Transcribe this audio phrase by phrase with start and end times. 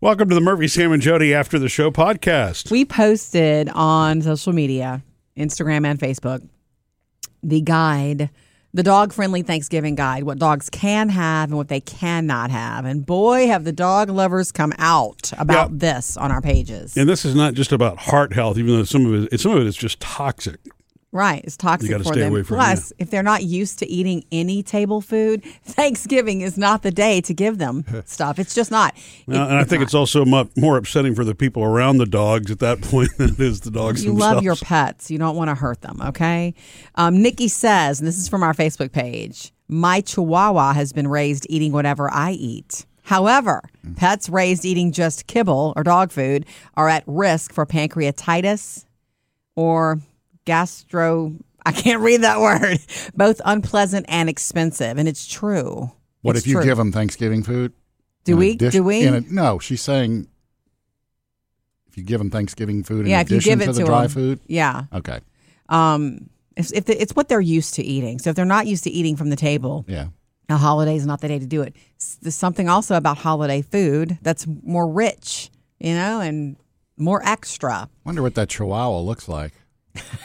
[0.00, 2.70] Welcome to the Murphy, Sam, and Jody After the Show podcast.
[2.70, 5.02] We posted on social media,
[5.36, 6.46] Instagram and Facebook,
[7.42, 8.30] the guide,
[8.72, 12.84] the dog friendly Thanksgiving guide, what dogs can have and what they cannot have.
[12.84, 15.76] And boy, have the dog lovers come out about Yeah.
[15.78, 16.96] this on our pages.
[16.96, 19.58] And this is not just about heart health, even though some of it, some of
[19.62, 20.60] it is just toxic.
[21.18, 21.42] Right.
[21.44, 22.32] It's toxic for stay them.
[22.32, 26.56] away from it, Plus, if they're not used to eating any table food, Thanksgiving is
[26.56, 28.38] not the day to give them stuff.
[28.38, 28.94] It's just not.
[29.26, 29.86] Well, It- and I it's think not.
[29.86, 33.40] it's also more upsetting for the people around the dogs at that point than it
[33.40, 34.34] is the dogs You themselves.
[34.36, 35.10] love your pets.
[35.10, 36.54] You don't want to hurt them, okay?
[36.94, 41.46] Um, Nikki says, and this is from our Facebook page My chihuahua has been raised
[41.50, 42.86] eating whatever I eat.
[43.02, 43.62] However,
[43.96, 48.84] pets raised eating just kibble or dog food are at risk for pancreatitis
[49.56, 49.98] or
[50.48, 51.34] gastro.
[51.66, 52.78] I can't read that word.
[53.14, 54.96] Both unpleasant and expensive.
[54.96, 55.92] And it's true.
[56.22, 56.64] What It's if you true.
[56.64, 57.72] give them Thanksgiving food?
[58.24, 58.56] Do we?
[58.56, 59.04] dish- Do we?
[59.06, 60.26] a- no, she's saying
[61.88, 63.84] if you give them Thanksgiving food in yeah, if you give it to to the
[63.84, 64.08] dry 'em.
[64.10, 64.40] food.
[64.46, 64.84] Yeah.
[64.92, 65.20] Okay.
[65.68, 68.18] Um, if, if the, it's what they're used to eating.
[68.18, 70.08] So if they're not used to eating from the table, Yeah.
[70.48, 71.76] a holiday is not the day to do it.
[72.22, 76.56] There's something also about holiday food that's more rich, you know, and
[76.96, 79.52] more extra, Wonder what that Chihuahua looks like.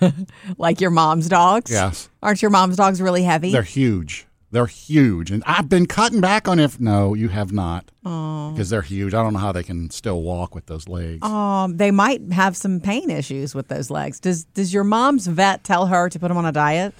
[0.58, 1.70] like your mom's dogs.
[1.70, 2.08] Yes.
[2.22, 3.52] Aren't your mom's dogs really heavy?
[3.52, 4.26] They're huge.
[4.50, 6.78] They're huge, and I've been cutting back on if.
[6.78, 9.12] No, you have not, because they're huge.
[9.12, 11.18] I don't know how they can still walk with those legs.
[11.22, 14.20] Oh, they might have some pain issues with those legs.
[14.20, 16.94] Does Does your mom's vet tell her to put them on a diet?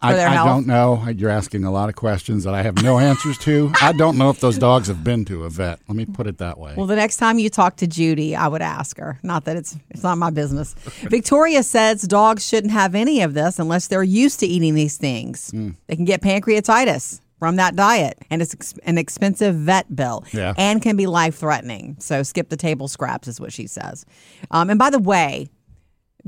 [0.00, 1.04] I, I don't know.
[1.08, 3.72] You're asking a lot of questions that I have no answers to.
[3.80, 5.80] I don't know if those dogs have been to a vet.
[5.88, 6.74] Let me put it that way.
[6.76, 9.18] Well, the next time you talk to Judy, I would ask her.
[9.24, 10.74] Not that it's it's not my business.
[11.08, 15.50] Victoria says dogs shouldn't have any of this unless they're used to eating these things.
[15.50, 15.70] Hmm.
[15.88, 20.54] They can get pancreatitis from that diet, and it's ex- an expensive vet bill, Yeah.
[20.58, 21.96] and can be life threatening.
[22.00, 24.04] So skip the table scraps, is what she says.
[24.50, 25.48] Um, and by the way.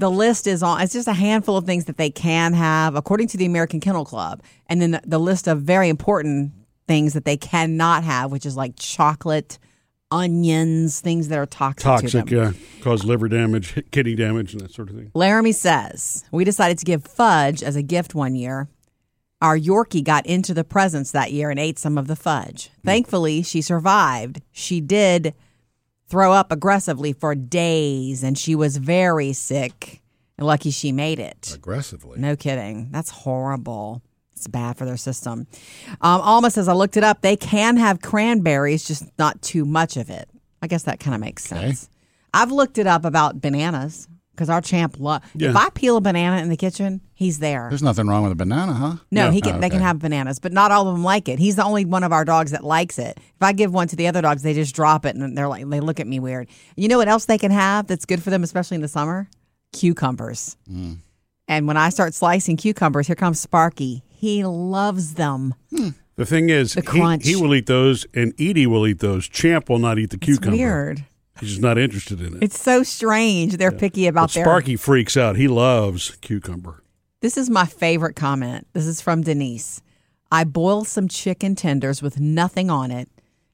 [0.01, 0.81] The list is on.
[0.81, 4.07] It's just a handful of things that they can have, according to the American Kennel
[4.07, 6.53] Club, and then the, the list of very important
[6.89, 9.59] things that they cannot have, which is like chocolate,
[10.11, 12.53] onions, things that are toxic, to Toxic, yeah.
[12.81, 15.11] Cause liver damage, kidney damage, and that sort of thing.
[15.13, 18.69] Laramie says, We decided to give fudge as a gift one year.
[19.43, 22.71] Our Yorkie got into the presents that year and ate some of the fudge.
[22.81, 22.87] Hmm.
[22.87, 24.41] Thankfully, she survived.
[24.51, 25.35] She did
[26.11, 30.03] throw up aggressively for days and she was very sick.
[30.37, 31.53] And lucky she made it.
[31.55, 32.19] Aggressively.
[32.19, 32.89] No kidding.
[32.91, 34.03] That's horrible.
[34.35, 35.47] It's bad for their system.
[36.01, 37.21] Um, Alma says, I looked it up.
[37.21, 40.29] They can have cranberries, just not too much of it.
[40.63, 41.61] I guess that kind of makes Okay.
[41.67, 41.91] sense.
[42.33, 45.27] I've looked it up about bananas because our champ loves.
[45.35, 47.67] If I peel a banana in the kitchen, he's there.
[47.69, 48.97] There's nothing wrong with a banana, huh?
[49.13, 49.31] No, Yeah.
[49.33, 49.57] he can.
[49.57, 51.39] Oh, They can have bananas, but not all of them like it.
[51.39, 53.19] He's the only one of our dogs that likes it.
[53.19, 55.69] If I give one to the other dogs, they just drop it and they're like,
[55.69, 56.49] they look at me weird.
[56.77, 59.29] You know what else they can have that's good for them, especially in the summer?
[59.73, 60.57] Cucumbers.
[60.71, 60.97] Mm.
[61.47, 64.03] And when I start slicing cucumbers, here comes Sparky.
[64.09, 65.55] He loves them.
[66.17, 67.25] The thing is, The he, crunch.
[67.27, 69.27] he will eat those, and Edie will eat those.
[69.29, 70.57] Champ will not eat the It's cucumber.
[70.57, 71.05] weird.
[71.41, 72.43] He's just not interested in it.
[72.43, 73.57] It's so strange.
[73.57, 74.45] They're picky about But their.
[74.45, 75.37] Sparky freaks out.
[75.37, 76.83] He loves cucumber.
[77.21, 78.67] This is my favorite comment.
[78.73, 79.83] This is from Denise.
[80.33, 83.09] I boil some chicken tenders with nothing on it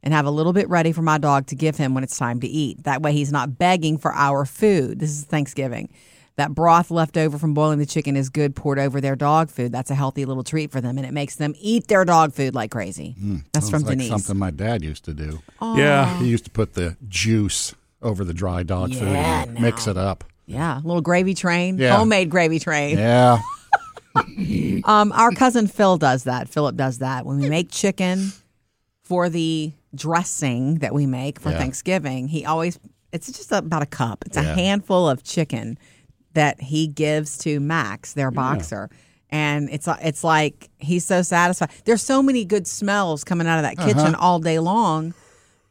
[0.05, 2.39] and have a little bit ready for my dog to give him when it's time
[2.41, 2.85] to eat.
[2.85, 5.01] That way he's not begging for our food.
[5.01, 5.89] This is Thanksgiving.
[6.37, 9.73] That broth left over from boiling the chicken is good poured over their dog food.
[9.73, 12.55] That's a healthy little treat for them and it makes them eat their dog food
[12.55, 13.17] like crazy.
[13.19, 13.37] Hmm.
[13.53, 14.11] That's Sounds from like Denise.
[14.11, 15.41] something my dad used to do.
[15.61, 16.17] Yeah.
[16.21, 19.97] He used to put the juice over the dry dog food Yeah, and mix it
[19.97, 20.23] up.
[20.45, 21.97] Yeah, little gravy train, Yeah.
[21.97, 22.97] homemade gravy train.
[22.99, 23.41] Yeah.
[24.85, 26.49] Um, our cousin Phil does that.
[26.49, 27.27] Philip does that.
[27.27, 28.31] When we make chicken
[29.03, 31.59] for the dressing that we make for Yeah.
[31.59, 32.79] Thanksgiving, he always
[33.13, 34.25] it's just about a cup.
[34.27, 35.79] It's a handful of chicken
[36.35, 38.91] that he gives to Max, their boxer.
[39.31, 41.71] And it's it's like he's so satisfied.
[41.85, 45.15] There's so many good smells coming out of that kitchen all day long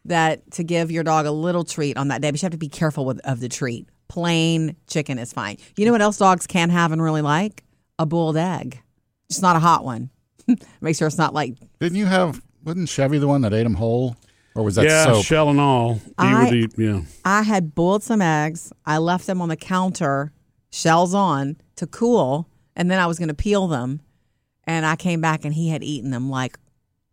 [0.05, 2.57] that to give your dog a little treat on that day, but you have to
[2.57, 3.87] be careful with of the treat.
[4.07, 5.57] Plain chicken is fine.
[5.77, 7.63] You know what else dogs can have and really like?
[7.99, 8.81] A boiled egg.
[9.29, 10.09] Just not a hot one.
[10.81, 13.75] Make sure it's not like Didn't you have, wasn't Chevy the one that ate them
[13.75, 14.15] whole?
[14.55, 15.25] Or was that yeah, soap?
[15.25, 15.95] shell and all.
[15.95, 17.01] He I- would eat, yeah.
[17.25, 18.71] I had boiled some eggs.
[18.85, 20.31] I left them on the counter,
[20.71, 24.01] shells on, to cool, and then I was going to peel them.
[24.63, 26.57] And I came back and he had eaten them like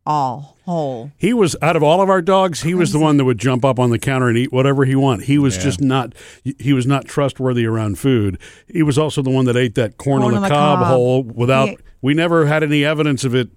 [0.04, 1.10] all whole.
[1.18, 2.62] He was out of all of our dogs.
[2.62, 4.94] He was the one that would jump up on the counter and eat whatever he
[4.94, 5.24] want.
[5.24, 5.62] He was Yeah.
[5.62, 6.14] just not.
[6.58, 8.38] He was not trustworthy around food.
[8.66, 10.78] He was also the one that ate that corn, Corn on on the the cob,
[10.80, 10.86] cob.
[10.88, 11.68] whole without.
[11.70, 13.48] He- we never had any evidence of it.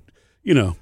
[0.43, 0.75] You know,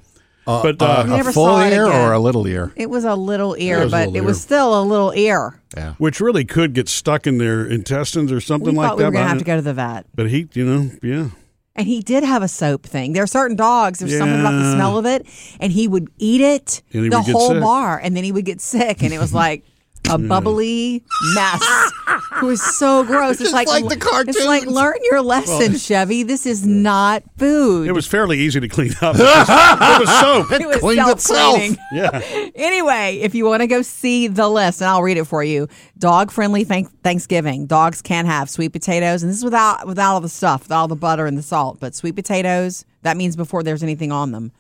[0.45, 2.74] but Uh, uh, a full ear or a little ear?
[2.75, 5.62] It was a little ear, was a but little it was still a little ear.
[5.77, 5.94] Yeah.
[5.98, 9.12] which really could get stuck in their intestines or something We like thought we were
[9.12, 10.06] going to have to go to the vet.
[10.13, 11.27] But he, you know, yeah.
[11.75, 13.14] And he did have a soap thing.
[13.14, 15.25] There are certain dogs, there's something about the smell of it,
[15.60, 17.62] and he would eat it the whole sick.
[17.62, 19.64] bar, and then he would get sick, and it was like
[20.09, 20.27] a mm.
[20.27, 21.03] bubbly
[21.35, 21.91] mess.
[22.35, 23.39] It was so gross.
[23.39, 26.23] It's like, like the cartoon It's like learn your lesson, Chevy.
[26.23, 27.88] This is not food.
[27.88, 29.15] It was fairly easy to clean up.
[29.19, 30.51] It was, it was soap.
[30.51, 31.21] It was cleaned itself.
[31.21, 31.77] self-cleaning.
[31.94, 32.50] Yeah.
[32.55, 35.67] Anyway, if you want to go see the list, and I'll read it for you.
[35.97, 37.65] Dog friendly thank- Thanksgiving.
[37.67, 40.88] Dogs can have sweet potatoes, and this is without without all the stuff, without all
[40.88, 41.79] the butter and the salt.
[41.79, 42.83] But sweet potatoes.
[43.03, 44.51] That means before there's anything on them.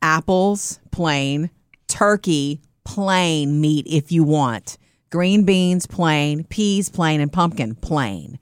[0.00, 1.50] Apples, plain.
[1.88, 4.78] Turkey, plain meat if you want.
[5.10, 6.44] Green beans, plain.
[6.44, 8.38] Peas, plain, and pumpkin, plain.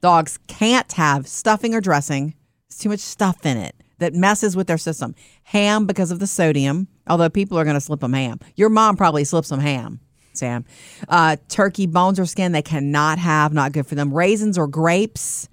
[0.00, 2.34] Dogs can't have stuffing or dressing.
[2.66, 5.14] It's too much stuff in it that messes with their system.
[5.44, 8.40] Ham because of the sodium, although people are going to slip them ham.
[8.56, 10.00] Your mom probably slips them ham,
[10.32, 10.64] Sam.
[11.06, 14.14] Uh, turkey bones or skin they cannot have, not good for them.
[14.14, 15.46] Raisins or grapes,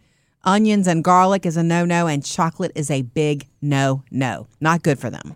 [0.46, 4.48] onions and garlic is a no no, and chocolate is a big no no.
[4.62, 5.36] Not good for them.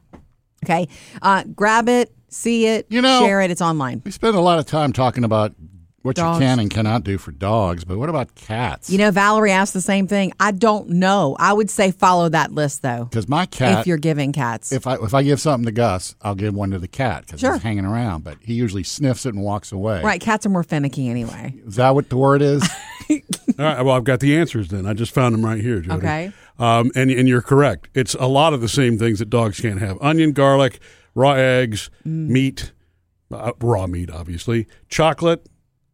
[0.64, 0.88] Okay,
[1.22, 3.52] uh, grab it, see it, You know- share it.
[3.52, 4.02] It's online.
[4.04, 5.54] We spend a lot of time talking about
[6.04, 6.40] what Dogs.
[6.40, 8.90] you can and cannot do for dogs, but what about cats?
[8.90, 10.34] You know, Valerie asked the same thing.
[10.40, 11.36] I don't know.
[11.38, 13.04] I would say follow that list though.
[13.06, 16.16] because my cat, if you're giving cats, if I if I give something to Gus,
[16.24, 17.54] I'll give one to the cat because Sure.
[17.54, 18.24] he's hanging around.
[18.24, 20.02] But he usually sniffs it and walks away.
[20.02, 20.20] right?
[20.20, 21.54] Cats are more finicky anyway.
[21.68, 22.68] Is that what the word is?
[23.12, 23.18] All
[23.60, 23.82] right.
[23.84, 24.88] Well, I've got the answers then.
[24.88, 25.98] I just found them right here, Jody.
[26.00, 26.32] Okay.
[26.58, 27.90] Um, and and you're correct.
[27.94, 30.80] It's a lot of the same things that dogs can't have: onion, garlic,
[31.16, 32.28] raw eggs, Mm.
[32.30, 32.72] meat,
[33.34, 35.48] uh, raw meat, obviously, chocolate,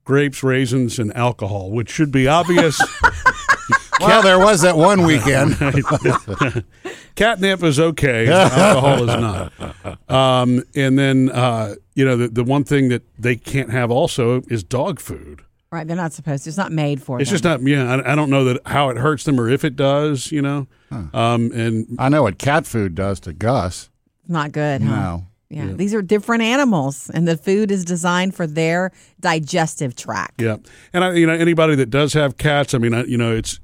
[0.03, 2.79] grapes, raisins, and alcohol, which should be obvious.
[3.99, 5.55] well, there was that one weekend.
[7.15, 8.27] Catnip is okay.
[8.27, 10.09] alcohol is not.
[10.09, 14.41] Um, and then uh, you know the the one thing that they can't have also
[14.49, 15.41] is dog food.
[15.71, 15.85] Right?
[15.85, 16.49] They're not supposed to.
[16.49, 17.21] It's not made for them.
[17.21, 17.35] It's them.
[17.35, 17.61] just not.
[17.61, 20.31] Yeah, I, I don't know that how it hurts them or if it does.
[20.31, 20.67] You know.
[20.91, 23.89] Um, and I know what cat food does to Gus.
[24.27, 24.81] Not good.
[24.81, 24.95] Huh?
[24.95, 25.27] No.
[25.49, 25.67] Yeah.
[25.71, 28.91] these are different animals, and the food is designed for their
[29.21, 30.41] digestive tract.
[30.41, 30.57] Yeah,
[30.91, 33.59] and I, you know anybody that does have cats, I mean, I, you know, it's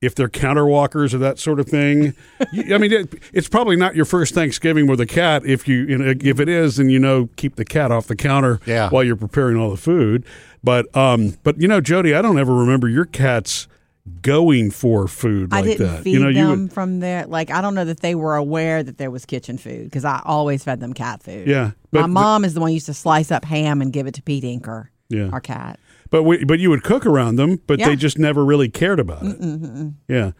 [0.00, 2.14] if they're counter walkers or that sort of thing.
[2.52, 5.44] you, I mean, it, it's probably not your first Thanksgiving with a cat.
[5.44, 8.14] If you, you know, if it is, then you know, keep the cat off the
[8.14, 8.90] counter Yeah.
[8.90, 10.24] while you're preparing all the food.
[10.62, 13.66] But, um, but you know, Jody, I don't ever remember your cats
[14.22, 16.02] going for food I like didn't that.
[16.04, 17.26] feed you know, you them would, from there.
[17.26, 20.20] Like I don't know that they were aware that there was kitchen food because I
[20.24, 21.46] always fed them cat food.
[21.46, 24.06] yeah, My but mom is the one who used to slice up ham and give
[24.06, 25.28] it to Pete Inker, Yeah.
[25.32, 25.78] our cat.
[26.10, 27.88] but we, but you would cook around them, but Yeah.
[27.88, 29.92] they just never really cared about it.
[30.08, 30.32] Yeah.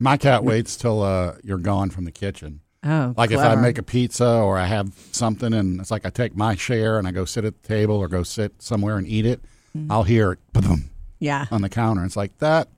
[0.00, 2.60] My cat waits till uh, you're gone from the kitchen.
[2.84, 6.10] Oh, Like if I make a pizza or I have something and it's like I
[6.10, 9.06] take my share and I go sit at the table or go sit somewhere and
[9.06, 9.40] eat it,
[9.76, 9.86] Mm.
[9.88, 11.46] I'll hear it ba-dum, yeah.
[11.50, 12.04] on the counter.
[12.04, 12.68] It's like that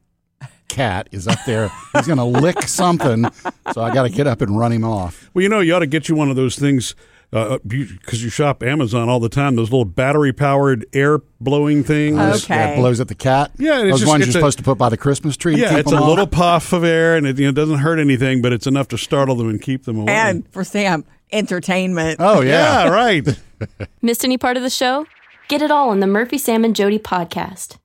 [0.69, 1.71] cat is up there.
[1.95, 3.27] He's going to lick something.
[3.73, 5.31] So I got to get up and run him off.
[5.35, 6.95] Well, you know, you ought to get you one of those things
[7.33, 9.57] uh, because you shop Amazon all the time.
[9.57, 12.19] Those little battery-powered air blowing things.
[12.19, 12.55] Okay.
[12.55, 13.51] That blows at the cat.
[13.59, 15.55] Yeah, it's Those just- ones you're a- supposed to put by the Christmas tree.
[15.57, 16.09] to Yeah, keep it's them a off.
[16.09, 18.99] little puff of air, and it you know, doesn't hurt anything, but it's enough to
[18.99, 20.13] startle them and keep them away.
[20.13, 22.17] And for Sam, entertainment.
[22.21, 22.85] Oh, yeah.
[22.85, 23.27] yeah, right.
[24.03, 25.07] Missed any part of the show?
[25.49, 27.77] Get it all on the Murphy, Sam, and Jody podcast.